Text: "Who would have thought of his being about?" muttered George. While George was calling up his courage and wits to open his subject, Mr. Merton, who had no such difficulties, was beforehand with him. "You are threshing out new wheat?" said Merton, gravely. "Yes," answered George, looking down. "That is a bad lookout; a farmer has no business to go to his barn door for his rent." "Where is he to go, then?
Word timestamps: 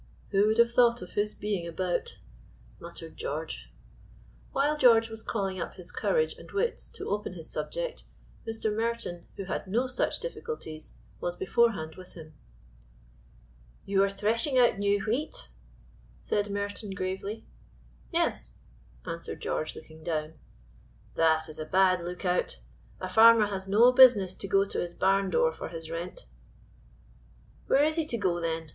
"Who 0.29 0.47
would 0.47 0.57
have 0.57 0.71
thought 0.71 1.03
of 1.03 1.11
his 1.11 1.35
being 1.35 1.67
about?" 1.67 2.17
muttered 2.79 3.17
George. 3.17 3.71
While 4.51 4.75
George 4.75 5.09
was 5.11 5.21
calling 5.21 5.61
up 5.61 5.75
his 5.75 5.91
courage 5.91 6.33
and 6.39 6.51
wits 6.51 6.89
to 6.93 7.07
open 7.11 7.33
his 7.35 7.51
subject, 7.51 8.05
Mr. 8.47 8.75
Merton, 8.75 9.27
who 9.37 9.43
had 9.43 9.67
no 9.67 9.85
such 9.85 10.19
difficulties, 10.19 10.95
was 11.19 11.35
beforehand 11.35 11.97
with 11.97 12.13
him. 12.13 12.33
"You 13.85 14.01
are 14.01 14.09
threshing 14.09 14.57
out 14.57 14.79
new 14.79 15.01
wheat?" 15.05 15.49
said 16.23 16.49
Merton, 16.49 16.89
gravely. 16.95 17.45
"Yes," 18.11 18.55
answered 19.05 19.39
George, 19.39 19.75
looking 19.75 20.03
down. 20.03 20.33
"That 21.13 21.47
is 21.47 21.59
a 21.59 21.65
bad 21.67 22.01
lookout; 22.01 22.59
a 22.99 23.07
farmer 23.07 23.45
has 23.45 23.67
no 23.67 23.91
business 23.91 24.33
to 24.33 24.47
go 24.47 24.65
to 24.65 24.79
his 24.79 24.95
barn 24.95 25.29
door 25.29 25.51
for 25.51 25.69
his 25.69 25.91
rent." 25.91 26.25
"Where 27.67 27.83
is 27.83 27.97
he 27.97 28.05
to 28.07 28.17
go, 28.17 28.39
then? 28.39 28.69